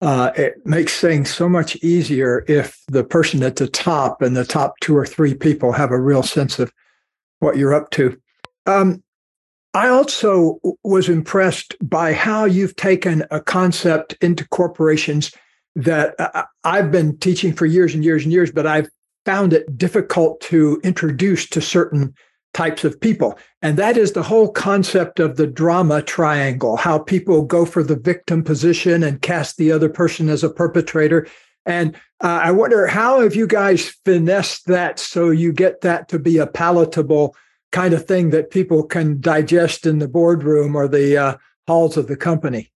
[0.00, 4.44] uh, it makes things so much easier if the person at the top and the
[4.44, 6.72] top two or three people have a real sense of
[7.40, 8.16] what you're up to.
[8.66, 9.02] Um,
[9.74, 15.32] I also was impressed by how you've taken a concept into corporations
[15.76, 16.14] that
[16.64, 18.88] I've been teaching for years and years and years, but I've
[19.24, 22.14] found it difficult to introduce to certain
[22.52, 23.38] types of people.
[23.62, 27.96] And that is the whole concept of the drama triangle, how people go for the
[27.96, 31.26] victim position and cast the other person as a perpetrator.
[31.66, 36.18] And uh, I wonder how have you guys finessed that so you get that to
[36.18, 37.36] be a palatable
[37.70, 41.36] kind of thing that people can digest in the boardroom or the uh,
[41.68, 42.72] halls of the company?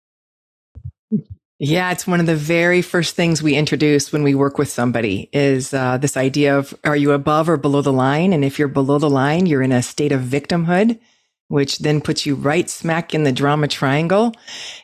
[1.59, 5.31] Yeah, it's one of the very first things we introduce when we work with somebody
[5.33, 8.35] is uh, this idea of are you above or below the line?
[8.35, 11.01] And if you're below the line, you're in a state of victimhood,
[11.49, 14.35] which then puts you right smack in the drama triangle.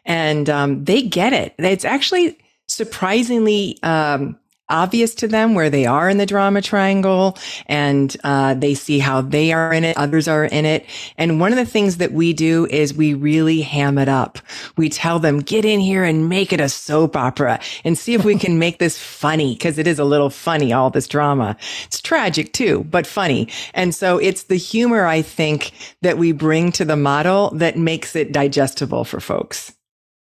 [0.07, 1.55] And um, they get it.
[1.59, 4.40] It's actually surprisingly um,
[4.71, 9.21] obvious to them where they are in the drama triangle and uh, they see how
[9.21, 10.87] they are in it, others are in it.
[11.19, 14.39] And one of the things that we do is we really ham it up.
[14.77, 18.25] We tell them, get in here and make it a soap opera and see if
[18.25, 21.57] we can make this funny because it is a little funny, all this drama.
[21.85, 23.49] It's tragic too, but funny.
[23.75, 28.17] And so it's the humor, I think, that we bring to the model that makes
[28.17, 29.73] it digestible for folks.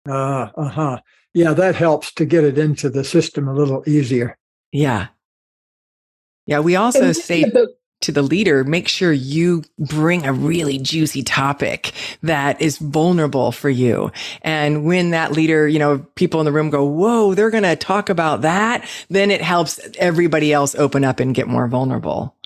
[0.07, 0.99] Uh, uh-huh
[1.35, 4.37] yeah, that helps to get it into the system a little easier.
[4.73, 5.09] Yeah.
[6.47, 6.61] Yeah.
[6.61, 7.51] We also say
[8.01, 11.93] to the leader, make sure you bring a really juicy topic
[12.23, 14.13] that is vulnerable for you.
[14.43, 17.77] And when that leader, you know, people in the room go, whoa, they're going to
[17.77, 22.37] talk about that, then it helps everybody else open up and get more vulnerable.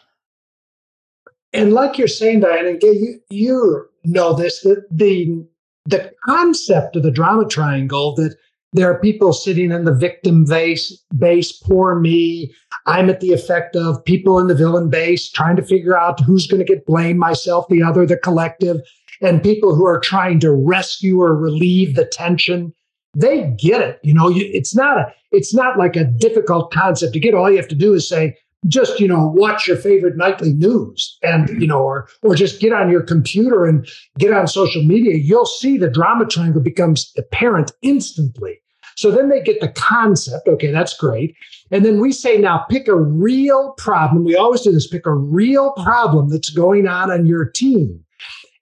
[1.53, 5.45] And like you're saying, Diana, you, you know this, that the,
[5.87, 8.37] the concept of the drama triangle that
[8.73, 12.53] there are people sitting in the victim base, base, poor me.
[12.87, 16.47] I'm at the effect of people in the villain base trying to figure out who's
[16.47, 18.81] going to get blamed, myself, the other, the collective,
[19.23, 22.75] and people who are trying to rescue or relieve the tension.
[23.17, 24.01] They get it.
[24.03, 27.35] You know, it's not a, it's not like a difficult concept to get.
[27.35, 31.17] All you have to do is say, just you know watch your favorite nightly news
[31.23, 35.17] and you know or or just get on your computer and get on social media.
[35.17, 38.61] You'll see the drama triangle becomes apparent instantly.
[38.97, 40.49] So then they get the concept.
[40.49, 41.37] Okay that's great.
[41.71, 44.25] And then we say now pick a real problem.
[44.25, 44.89] We always do this.
[44.89, 48.05] Pick a real problem that's going on on your team.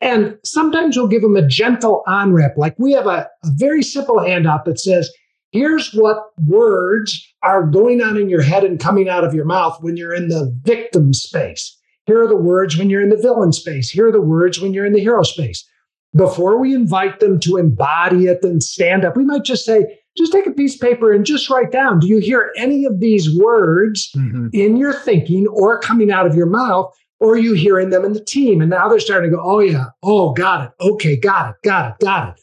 [0.02, 3.82] And sometimes you'll give them a gentle on ramp like we have a, a very
[3.82, 5.10] simple handout that says
[5.56, 9.78] Here's what words are going on in your head and coming out of your mouth
[9.80, 11.74] when you're in the victim space.
[12.04, 13.88] Here are the words when you're in the villain space.
[13.88, 15.66] Here are the words when you're in the hero space.
[16.14, 20.30] Before we invite them to embody it and stand up, we might just say, just
[20.30, 23.34] take a piece of paper and just write down do you hear any of these
[23.38, 24.48] words mm-hmm.
[24.52, 26.94] in your thinking or coming out of your mouth?
[27.18, 28.60] Or are you hearing them in the team?
[28.60, 30.70] And now they're starting to go, oh, yeah, oh, got it.
[30.82, 32.42] Okay, got it, got it, got it.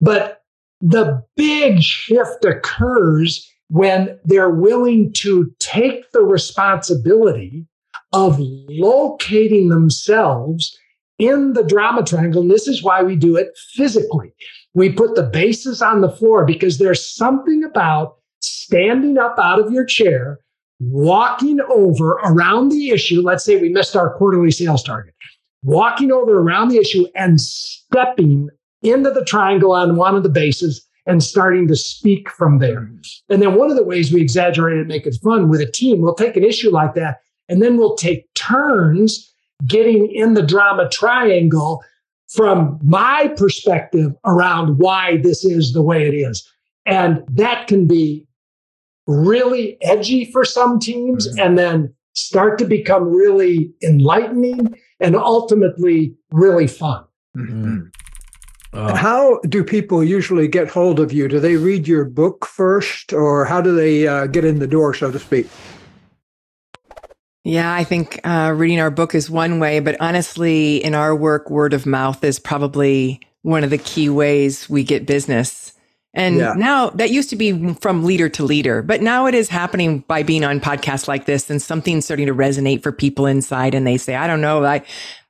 [0.00, 0.39] But
[0.80, 7.66] the big shift occurs when they're willing to take the responsibility
[8.12, 10.76] of locating themselves
[11.18, 12.42] in the drama triangle.
[12.42, 14.32] And this is why we do it physically.
[14.74, 19.72] We put the bases on the floor because there's something about standing up out of
[19.72, 20.38] your chair,
[20.80, 23.20] walking over around the issue.
[23.20, 25.14] Let's say we missed our quarterly sales target,
[25.62, 28.48] walking over around the issue and stepping
[28.82, 32.90] into the triangle on one of the bases and starting to speak from there.
[33.28, 36.00] And then one of the ways we exaggerate and make it fun with a team,
[36.00, 39.32] we'll take an issue like that and then we'll take turns
[39.66, 41.82] getting in the drama triangle
[42.28, 46.48] from my perspective around why this is the way it is.
[46.86, 48.26] And that can be
[49.06, 51.40] really edgy for some teams mm-hmm.
[51.40, 57.04] and then start to become really enlightening and ultimately really fun.
[57.36, 57.88] Mm-hmm.
[58.72, 61.26] Uh, how do people usually get hold of you?
[61.26, 64.94] Do they read your book first, or how do they uh, get in the door,
[64.94, 65.48] so to speak?
[67.42, 71.50] Yeah, I think uh, reading our book is one way, but honestly, in our work,
[71.50, 75.72] word of mouth is probably one of the key ways we get business.
[76.12, 76.54] And yeah.
[76.56, 80.22] now that used to be from leader to leader, but now it is happening by
[80.22, 83.74] being on podcasts like this and something's starting to resonate for people inside.
[83.74, 84.82] And they say, I don't know, I,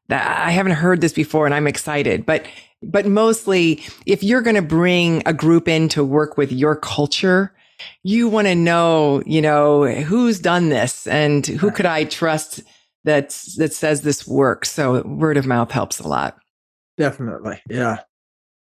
[0.09, 2.25] I haven't heard this before and I'm excited.
[2.25, 2.47] But
[2.83, 7.55] but mostly if you're going to bring a group in to work with your culture,
[8.03, 12.63] you want to know, you know, who's done this and who could I trust
[13.05, 14.71] that that says this works.
[14.71, 16.39] So word of mouth helps a lot.
[16.97, 17.61] Definitely.
[17.69, 18.01] Yeah.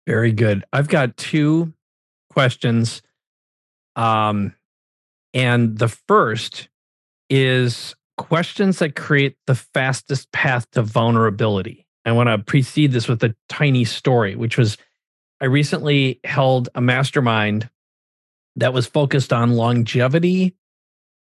[0.07, 0.65] Very good.
[0.73, 1.75] I've got two
[2.31, 3.03] questions
[3.97, 4.55] Um,
[5.35, 6.69] and the first
[7.29, 11.87] is questions that create the fastest path to vulnerability.
[12.05, 14.77] I want to precede this with a tiny story, which was
[15.41, 17.69] I recently held a mastermind
[18.57, 20.55] that was focused on longevity,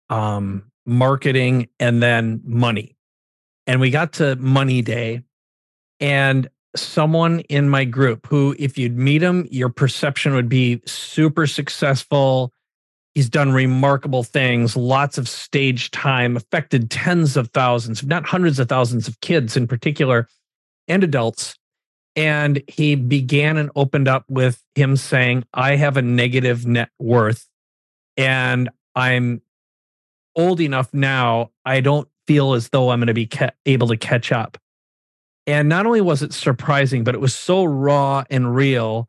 [0.10, 2.96] um, marketing, and then money.
[3.68, 5.24] And we got to money day,
[6.00, 11.48] and someone in my group who, if you'd meet him, your perception would be super
[11.48, 12.54] successful.
[13.16, 18.60] He's done remarkable things, lots of stage time, affected tens of thousands, if not hundreds
[18.60, 20.28] of thousands of kids in particular
[20.88, 21.56] and adults.
[22.16, 27.48] And he began and opened up with him saying, I have a negative net worth
[28.18, 29.42] and I'm
[30.36, 33.98] old enough now, I don't feel as though I'm going to be ca- able to
[33.98, 34.58] catch up.
[35.48, 39.08] And not only was it surprising, but it was so raw and real,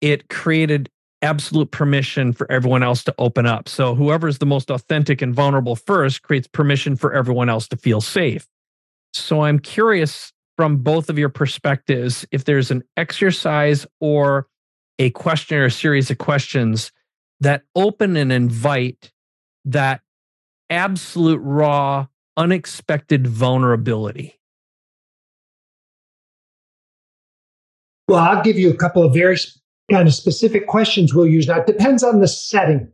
[0.00, 0.90] it created
[1.22, 3.68] absolute permission for everyone else to open up.
[3.68, 8.00] So whoever's the most authentic and vulnerable first creates permission for everyone else to feel
[8.00, 8.46] safe.
[9.12, 14.46] So I'm curious from both of your perspectives if there's an exercise or
[14.98, 16.92] a question or a series of questions
[17.40, 19.12] that open and invite
[19.64, 20.00] that
[20.70, 24.36] absolute raw unexpected vulnerability
[28.08, 29.36] Well, I'll give you a couple of very
[29.90, 31.48] kind of specific questions we'll use.
[31.48, 32.90] Now, it depends on the setting,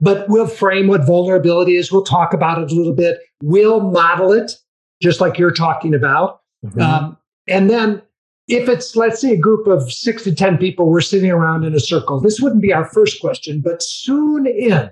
[0.00, 1.92] but we'll frame what vulnerability is.
[1.92, 3.18] We'll talk about it a little bit.
[3.42, 4.52] We'll model it,
[5.00, 6.40] just like you're talking about.
[6.64, 6.80] Mm-hmm.
[6.80, 7.16] Um,
[7.48, 8.02] and then
[8.48, 11.74] if it's, let's say, a group of six to 10 people, we're sitting around in
[11.74, 12.20] a circle.
[12.20, 14.90] This wouldn't be our first question, but soon in,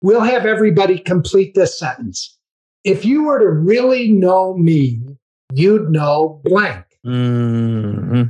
[0.00, 2.38] we'll have everybody complete this sentence.
[2.84, 5.00] If you were to really know me,
[5.52, 6.84] you'd know blank.
[7.04, 8.24] Mm-hmm.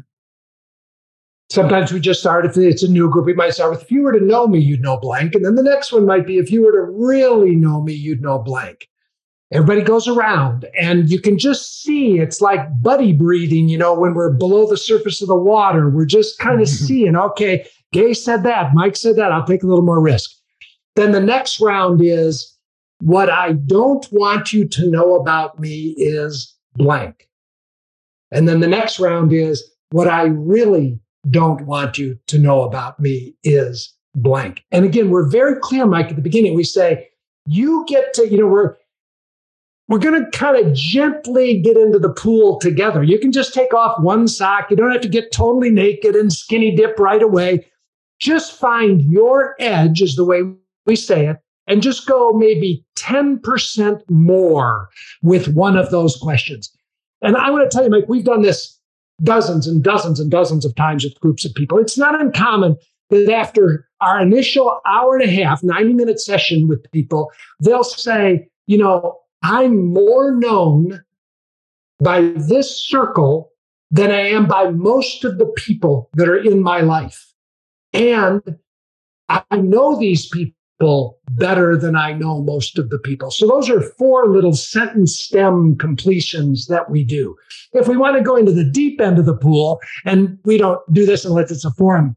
[1.51, 4.03] Sometimes we just start, if it's a new group, we might start with, if you
[4.03, 5.35] were to know me, you'd know blank.
[5.35, 8.23] And then the next one might be, if you were to really know me, you'd
[8.23, 8.89] know blank.
[9.55, 14.14] Everybody goes around and you can just see it's like buddy breathing, you know, when
[14.14, 15.88] we're below the surface of the water.
[15.88, 19.67] We're just kind of seeing, okay, Gay said that, Mike said that, I'll take a
[19.67, 20.33] little more risk.
[20.97, 22.51] Then the next round is,
[23.01, 27.29] what I don't want you to know about me is blank.
[28.33, 30.99] And then the next round is, what I really
[31.31, 34.64] don't want you to know about me is blank.
[34.73, 36.55] And again, we're very clear, Mike, at the beginning.
[36.55, 37.09] We say,
[37.47, 38.77] you get to, you know, we're,
[39.88, 43.03] we're going to kind of gently get into the pool together.
[43.03, 44.70] You can just take off one sock.
[44.70, 47.66] You don't have to get totally naked and skinny dip right away.
[48.18, 50.42] Just find your edge, is the way
[50.87, 54.88] we say it, and just go maybe 10% more
[55.23, 56.75] with one of those questions.
[57.20, 58.79] And I want to tell you, Mike, we've done this
[59.23, 61.79] dozens and dozens and dozens of times with groups of people.
[61.79, 62.77] It's not uncommon
[63.11, 68.49] that after our initial hour and a half, 90 minute session with people, they'll say,
[68.66, 71.05] you know, I'm more known
[72.01, 73.51] by this circle
[73.91, 77.31] than I am by most of the people that are in my life.
[77.93, 78.41] And
[79.29, 83.31] I know these people better than I know most of the people.
[83.31, 87.37] So those are four little sentence stem completions that we do.
[87.75, 90.81] If we want to go into the deep end of the pool, and we don't
[90.91, 92.17] do this unless it's a forum,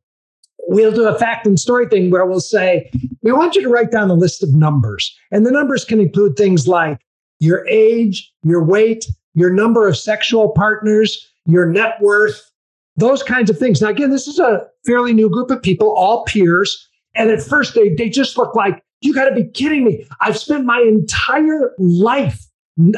[0.68, 2.90] we'll do a fact and story thing where we'll say,
[3.22, 5.14] we want you to write down a list of numbers.
[5.30, 7.00] And the numbers can include things like
[7.40, 12.52] your age, your weight, your number of sexual partners, your net worth,
[12.96, 13.82] those kinds of things.
[13.82, 16.90] Now, again, this is a fairly new group of people, all peers.
[17.16, 20.06] And at first, they, they just look like, you got to be kidding me.
[20.22, 22.44] I've spent my entire life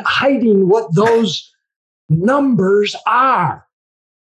[0.06, 1.54] hiding what those
[2.08, 3.66] numbers are.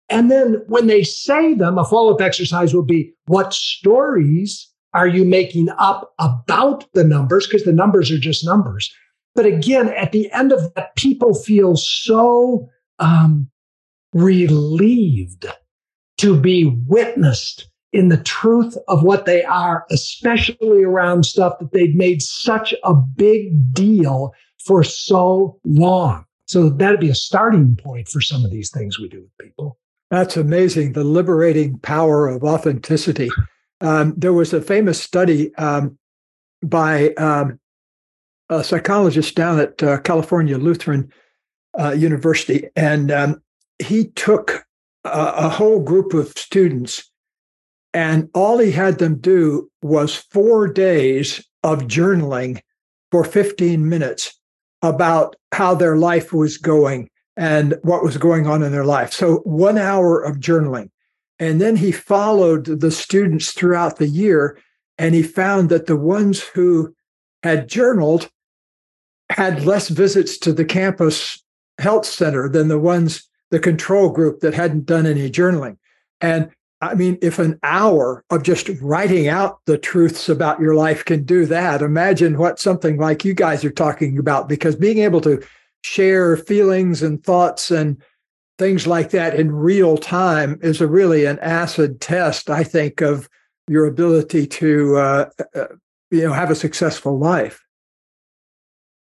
[0.09, 5.09] And then when they say them, a follow up exercise will be what stories are
[5.09, 7.47] you making up about the numbers?
[7.47, 8.95] Because the numbers are just numbers.
[9.35, 12.69] But again, at the end of that, people feel so
[12.99, 13.51] um,
[14.13, 15.47] relieved
[16.19, 21.95] to be witnessed in the truth of what they are, especially around stuff that they've
[21.95, 24.33] made such a big deal
[24.65, 26.25] for so long.
[26.47, 29.79] So that'd be a starting point for some of these things we do with people.
[30.11, 30.93] That's amazing.
[30.93, 33.31] The liberating power of authenticity.
[33.81, 35.99] Um, there was a famous study um,
[36.63, 37.59] by um,
[38.49, 41.11] a psychologist down at uh, California Lutheran
[41.79, 43.43] uh, University, and um,
[43.79, 44.65] he took
[45.05, 47.11] a, a whole group of students
[47.95, 52.61] and all he had them do was four days of journaling
[53.13, 54.39] for 15 minutes
[54.83, 59.13] about how their life was going and what was going on in their life.
[59.13, 60.91] So, one hour of journaling.
[61.39, 64.59] And then he followed the students throughout the year
[64.99, 66.95] And he found that the ones who
[67.43, 68.31] had journaled
[69.31, 71.43] had less visits to the campus
[71.79, 75.77] health center than the ones, the control group that hadn't done any journaling.
[76.21, 76.51] And
[76.81, 81.25] I mean, if an hour of just writing out the truths about your life can
[81.25, 85.43] do that, imagine what something like you guys are talking about, because being able to
[85.83, 88.03] share feelings and thoughts and
[88.59, 93.29] things like that in real time is a really an acid test, I think, of
[93.67, 95.67] your ability to, uh, uh,
[96.11, 97.64] you know, have a successful life.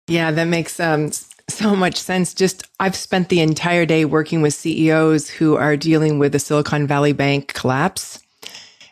[0.08, 1.12] Yeah, that makes um,
[1.50, 2.34] so much sense.
[2.34, 6.88] Just I've spent the entire day working with CEOs who are dealing with the Silicon
[6.88, 8.22] Valley Bank collapse.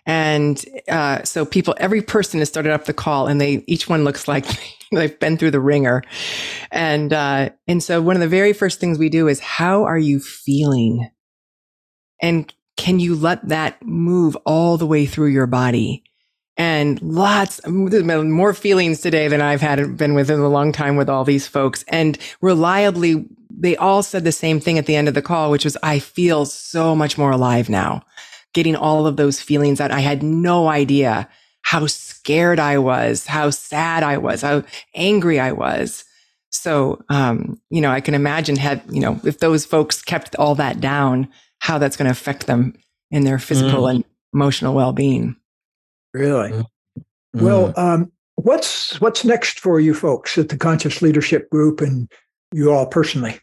[0.05, 4.03] And uh, so people, every person has started up the call and they, each one
[4.03, 4.45] looks like
[4.91, 6.03] they've been through the wringer.
[6.71, 9.97] And, uh, and so one of the very first things we do is how are
[9.97, 11.09] you feeling?
[12.21, 16.03] And can you let that move all the way through your body?
[16.57, 21.23] And lots more feelings today than I've had been within a long time with all
[21.23, 21.83] these folks.
[21.87, 25.65] And reliably, they all said the same thing at the end of the call, which
[25.65, 28.03] was, I feel so much more alive now.
[28.53, 31.27] Getting all of those feelings that I had no idea
[31.63, 36.05] how scared I was, how sad I was, how angry I was.
[36.51, 40.53] So, um, you know, I can imagine had, you know, if those folks kept all
[40.55, 41.29] that down,
[41.59, 42.75] how that's going to affect them
[43.09, 43.95] in their physical mm.
[43.95, 45.35] and emotional well-being.
[46.13, 46.51] Really?
[46.51, 47.45] Mm-hmm.
[47.45, 52.11] Well, um, what's what's next for you folks at the Conscious Leadership Group and
[52.51, 53.39] you all personally?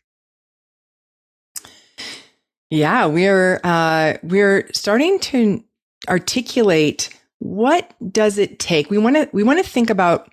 [2.70, 5.64] Yeah, we're uh, we're starting to
[6.08, 7.10] articulate
[7.40, 8.90] what does it take.
[8.90, 10.30] We want to we want to think about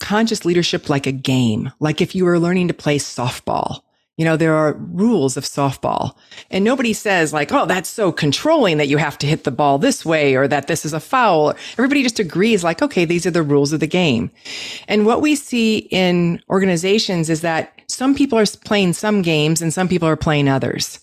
[0.00, 3.80] conscious leadership like a game, like if you were learning to play softball.
[4.16, 6.16] You know, there are rules of softball
[6.50, 9.78] and nobody says like, Oh, that's so controlling that you have to hit the ball
[9.78, 11.54] this way or that this is a foul.
[11.74, 14.30] Everybody just agrees like, okay, these are the rules of the game.
[14.88, 19.72] And what we see in organizations is that some people are playing some games and
[19.72, 20.98] some people are playing others.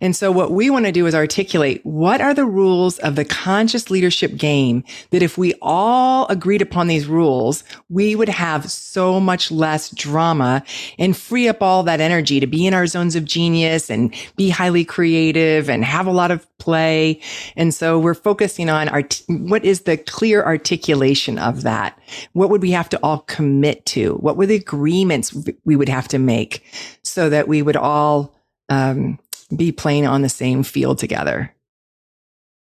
[0.00, 3.24] And so what we want to do is articulate what are the rules of the
[3.24, 9.20] conscious leadership game that if we all agreed upon these rules, we would have so
[9.20, 10.62] much less drama
[10.98, 14.50] and free up all that energy to be in our zones of genius and be
[14.50, 17.20] highly creative and have a lot of play.
[17.56, 18.88] And so we're focusing on
[19.28, 21.98] what is the clear articulation of that?
[22.32, 24.14] What would we have to all commit to?
[24.14, 25.34] What were the agreements
[25.64, 26.64] we would have to make
[27.02, 28.34] so that we would all
[28.70, 29.18] um,
[29.56, 31.54] be playing on the same field together.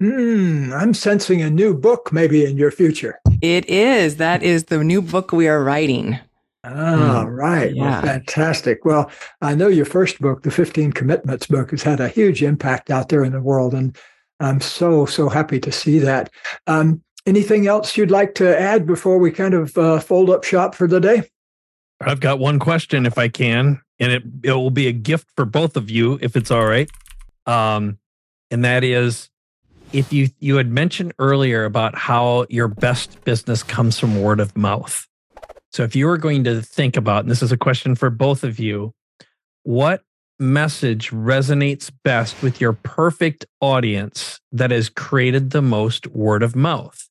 [0.02, 3.18] Mm, I'm sensing a new book maybe in your future.
[3.42, 4.16] It is.
[4.16, 6.18] That is the new book we are writing.
[6.64, 7.36] Ah, mm.
[7.36, 7.74] right.
[7.74, 7.90] Yeah.
[7.90, 8.84] Well, fantastic.
[8.84, 9.10] Well,
[9.40, 13.08] I know your first book, the 15 Commitments book, has had a huge impact out
[13.08, 13.74] there in the world.
[13.74, 13.96] And
[14.40, 16.30] I'm so, so happy to see that.
[16.66, 20.74] Um, anything else you'd like to add before we kind of uh, fold up shop
[20.74, 21.22] for the day?
[22.00, 25.44] I've got one question, if I can, and it it will be a gift for
[25.44, 26.90] both of you, if it's all right.
[27.46, 27.98] Um,
[28.50, 29.30] and that is,
[29.92, 34.56] if you you had mentioned earlier about how your best business comes from word of
[34.56, 35.06] mouth.
[35.72, 38.42] So if you were going to think about, and this is a question for both
[38.42, 38.94] of you,
[39.64, 40.02] what
[40.38, 47.08] message resonates best with your perfect audience that has created the most word of mouth?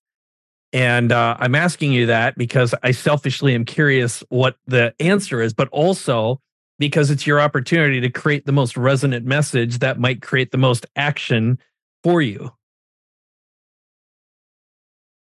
[0.73, 5.53] And uh, I'm asking you that because I selfishly am curious what the answer is,
[5.53, 6.41] but also
[6.80, 10.86] because it's your opportunity to create the most resonant message that might create the most
[10.95, 11.59] action
[12.03, 12.51] for you.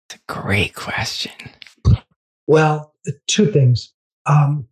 [0.08, 1.32] It's a great question.
[2.46, 2.94] Well,
[3.26, 3.92] two things.
[4.26, 4.66] Um,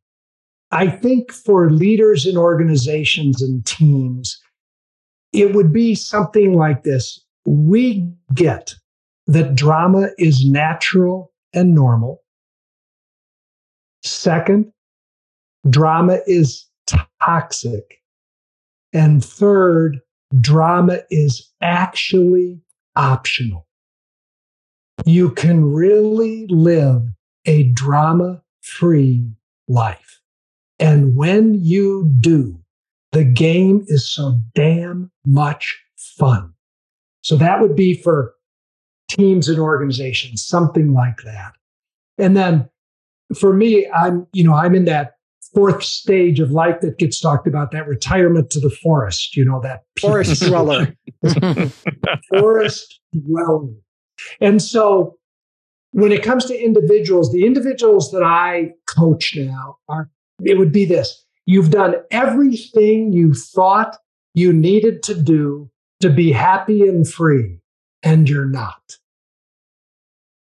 [0.70, 4.38] I think for leaders in organizations and teams,
[5.32, 7.24] it would be something like this.
[7.46, 8.74] We get
[9.26, 12.22] that drama is natural and normal.
[14.02, 14.72] Second,
[15.68, 16.66] drama is
[17.20, 18.00] toxic.
[18.92, 20.00] And third,
[20.40, 22.60] drama is actually
[22.96, 23.66] optional.
[25.04, 27.02] You can really live
[27.46, 29.30] a drama free
[29.68, 30.20] life.
[30.78, 32.58] And when you do,
[33.12, 36.52] the game is so damn much fun.
[37.22, 38.34] So that would be for
[39.08, 41.52] teams and organizations, something like that.
[42.18, 42.68] And then
[43.38, 45.17] for me, I'm, you know, I'm in that
[45.54, 49.60] fourth stage of life that gets talked about, that retirement to the forest, you know,
[49.60, 50.94] that forest dweller.
[52.28, 53.68] forest dweller.
[54.40, 55.16] And so
[55.92, 60.10] when it comes to individuals, the individuals that I coach now are,
[60.44, 61.24] it would be this.
[61.46, 63.96] You've done everything you thought
[64.34, 65.70] you needed to do
[66.00, 67.58] to be happy and free
[68.02, 68.96] and you're not.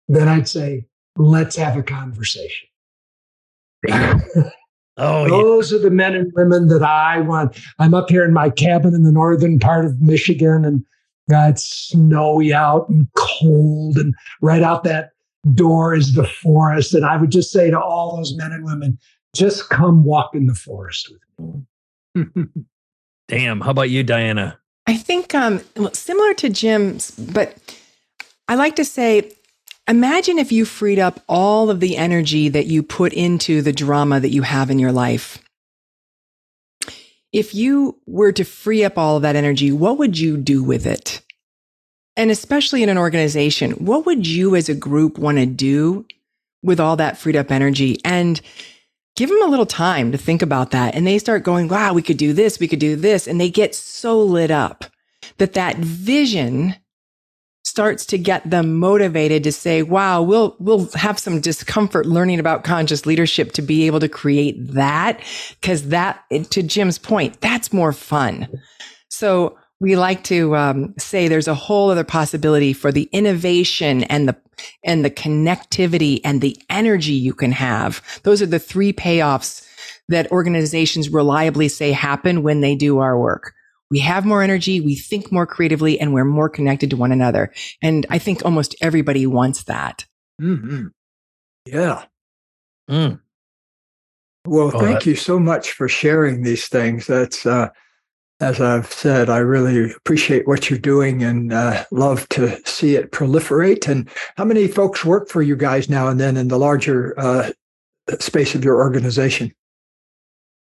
[0.09, 0.87] then I'd say,
[1.17, 2.69] let's have a conversation.
[4.97, 5.79] oh, those yeah.
[5.79, 7.59] are the men and women that I want.
[7.79, 10.85] I'm up here in my cabin in the northern part of Michigan, and
[11.33, 15.11] uh, it's snowy out and cold, and right out that
[15.55, 16.95] door is the forest.
[16.95, 18.99] And I would just say to all those men and women,
[19.35, 21.67] just come walk in the forest with
[22.15, 22.45] me.
[23.29, 23.61] Damn.
[23.61, 24.59] How about you, Diana?
[24.87, 25.61] I think um,
[25.93, 27.57] similar to Jim's, but
[28.49, 29.33] I like to say,
[29.89, 34.21] imagine if you freed up all of the energy that you put into the drama
[34.21, 35.39] that you have in your life.
[37.33, 40.87] If you were to free up all of that energy, what would you do with
[40.87, 41.23] it?
[42.17, 46.07] And especially in an organization, what would you as a group want to do
[46.63, 47.99] with all that freed up energy?
[48.05, 48.41] And
[49.17, 50.95] give them a little time to think about that.
[50.95, 53.27] And they start going, wow, we could do this, we could do this.
[53.27, 54.87] And they get so lit up
[55.39, 56.77] that that vision
[57.77, 62.65] starts to get them motivated to say, wow, we'll, we'll have some discomfort learning about
[62.65, 65.21] conscious leadership to be able to create that.
[65.61, 68.49] Cause that, to Jim's point, that's more fun.
[69.11, 74.27] So we like to um, say there's a whole other possibility for the innovation and
[74.27, 74.37] the
[74.83, 78.03] and the connectivity and the energy you can have.
[78.23, 79.69] Those are the three payoffs
[80.09, 83.53] that organizations reliably say happen when they do our work.
[83.91, 87.53] We have more energy, we think more creatively, and we're more connected to one another.
[87.83, 90.05] And I think almost everybody wants that.
[90.41, 90.89] Mm-hmm.
[91.67, 92.05] Yeah.
[92.91, 93.21] Mm.
[94.47, 97.07] Well, oh, thank that- you so much for sharing these things.
[97.07, 97.69] That's uh,
[98.41, 103.11] as I've said, I really appreciate what you're doing and uh, love to see it
[103.11, 103.89] proliferate.
[103.89, 107.51] And how many folks work for you guys now and then in the larger uh,
[108.21, 109.55] space of your organization?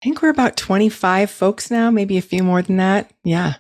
[0.03, 3.13] I think we're about 25 folks now, maybe a few more than that.
[3.23, 3.55] Yeah.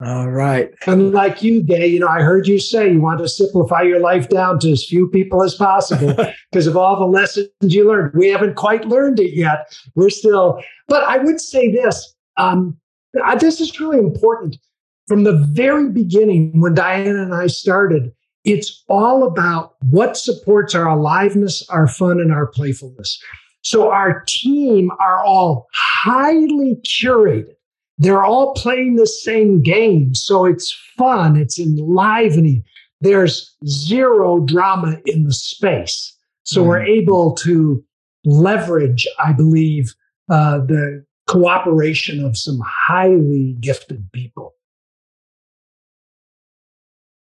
[0.00, 0.70] All right.
[0.86, 3.98] And like you, Gay, you know, I heard you say you want to simplify your
[3.98, 6.14] life down to as few people as possible
[6.52, 8.12] because of all the lessons you learned.
[8.14, 9.76] We haven't quite learned it yet.
[9.96, 12.78] We're still, but I would say this um,
[13.40, 14.58] this is really important.
[15.08, 18.12] From the very beginning, when Diana and I started,
[18.44, 23.20] it's all about what supports our aliveness, our fun, and our playfulness.
[23.62, 27.54] So our team are all highly curated.
[27.98, 30.14] They're all playing the same game.
[30.14, 32.64] So it's fun, it's enlivening.
[33.00, 36.14] There's zero drama in the space.
[36.44, 37.84] So mm we're able to
[38.24, 39.94] leverage, I believe,
[40.30, 44.54] uh, the cooperation of some highly gifted people.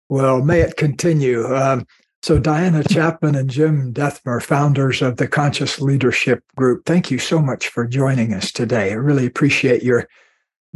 [0.09, 1.45] Well, may it continue.
[1.53, 1.85] Um,
[2.27, 7.41] so, Diana Chapman and Jim Dethmer, founders of the Conscious Leadership Group, thank you so
[7.41, 8.91] much for joining us today.
[8.91, 10.09] I really appreciate your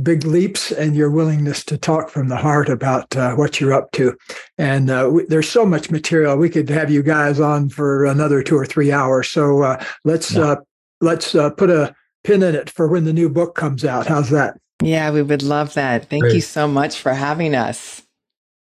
[0.02, 3.92] big leaps and your willingness to talk from the heart about uh, what you're up
[3.92, 4.18] to.
[4.58, 6.38] And uh, we, there's so much material.
[6.38, 9.28] We could have you guys on for another two or three hours.
[9.28, 10.44] So uh, let's yeah.
[10.44, 10.56] Uh,
[11.02, 11.94] let's uh, put a
[12.24, 14.08] pin in it for when the new book comes out.
[14.08, 14.58] How's that?
[14.82, 16.10] Yeah, we would love that.
[16.10, 16.36] Thank Great.
[16.36, 18.04] you so much for having us.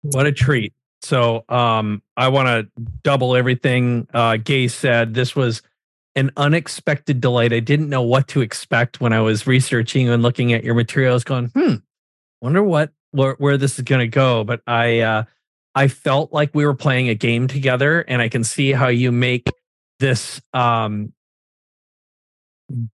[0.03, 0.73] What a treat.
[1.09, 5.15] So um, I want to double everything uh, Gay said.
[5.15, 5.63] This was
[6.15, 7.55] an unexpected delight.
[7.55, 11.25] I didn't know what to expect when I was researching and looking at your materials,
[11.25, 11.77] going, hmm,
[12.43, 14.45] wonder what where, where this is going to go.
[14.45, 15.25] But I uh,
[15.75, 19.11] I felt like we were playing a game together, and I can see how you
[19.11, 19.49] make
[20.01, 21.15] this um,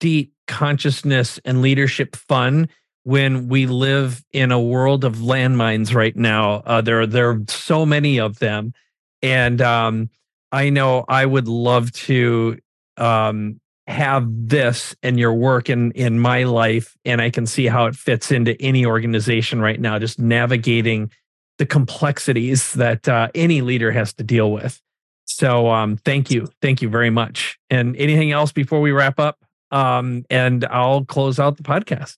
[0.02, 2.68] deep consciousness and leadership fun
[3.04, 6.56] when we live in a world of landmines right now.
[6.66, 8.74] Uh, there, there are so many of them,
[9.22, 10.10] and um,
[10.52, 12.58] I know I would love to
[12.98, 17.86] um, have this and your work in in my life, and I can see how
[17.88, 20.00] it fits into any organization right now.
[20.00, 21.12] Just navigating
[21.58, 24.82] the complexities that uh, any leader has to deal with.
[25.26, 27.58] So, um, thank you, thank you very much.
[27.70, 29.38] And anything else before we wrap up?
[29.72, 32.18] um, and I'll close out the podcast.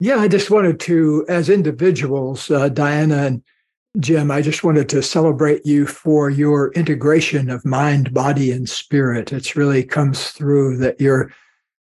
[0.00, 3.42] Yeah, I just wanted to, as individuals, uh, Diana and
[3.98, 9.32] Jim, I just wanted to celebrate you for your integration of mind, body, and spirit.
[9.32, 11.32] It really comes through that you're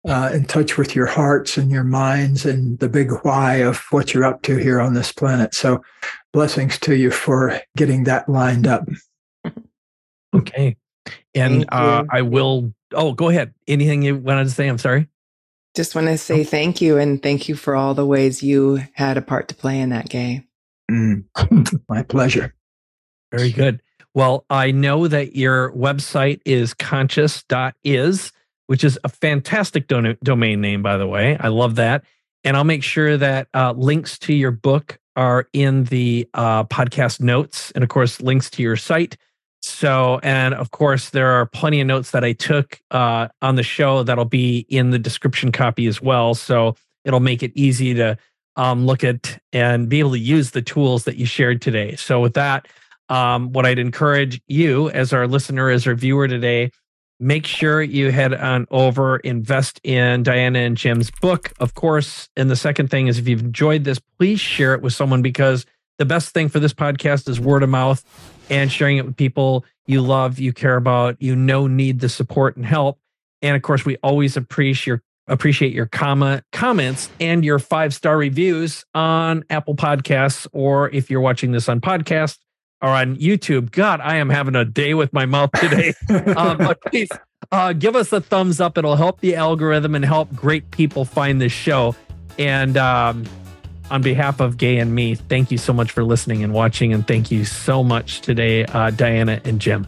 [0.07, 4.14] uh, in touch with your hearts and your minds and the big why of what
[4.14, 5.55] you're up to here on this planet.
[5.55, 5.82] So,
[6.34, 8.88] blessings to you for getting that lined up.
[10.36, 10.76] Okay.
[11.34, 13.53] And uh, I will oh, go ahead.
[13.68, 14.68] Anything you wanted to say?
[14.68, 15.07] I'm sorry.
[15.76, 19.17] Just want to say thank you and thank you for all the ways you had
[19.17, 20.47] a part to play in that game.
[20.91, 21.26] Mm,
[21.89, 22.53] my pleasure.
[23.32, 23.82] Very good.
[24.13, 28.32] Well, I know that your website is conscious.is,
[28.67, 31.38] which is a fantastic do- domain name, by the way.
[31.39, 32.03] I love that.
[32.43, 37.21] And I'll make sure that uh, links to your book are in the uh, podcast
[37.21, 37.71] notes.
[37.71, 39.17] And of course, links to your site
[39.64, 43.64] So, and of course, there are plenty of notes that I took uh, on the
[43.64, 46.34] show that'll be in the description copy as well.
[46.34, 48.18] So it'll make it easy to
[48.57, 51.95] um, look at and be able to use the tools that you shared today.
[51.95, 52.68] So, with that,
[53.07, 56.70] um, what I'd encourage you as our listener, as our viewer today,
[57.20, 62.28] make sure you head on over, invest in Diana and Jim's book, of course.
[62.36, 65.66] And the second thing is if you've enjoyed this, please share it with someone because
[65.99, 68.03] the best thing for this podcast is word of mouth
[68.50, 72.56] and sharing it with people you love, you care about, you know need the support
[72.56, 73.00] and help.
[73.41, 78.18] And of course, we always appreciate your appreciate your comment comments and your five star
[78.18, 82.39] reviews on Apple Podcasts or if you're watching this on podcast
[82.82, 83.72] or on YouTube.
[83.72, 85.94] God, I am having a day with my mouth today.
[86.36, 87.10] um, but please
[87.52, 88.78] uh, give us a thumbs up.
[88.78, 91.96] It'll help the algorithm and help great people find this show.
[92.38, 93.26] And um,
[93.94, 96.94] on behalf of Gay and me, thank you so much for listening and watching.
[96.94, 99.86] And thank you so much today, uh, Diana and Jim.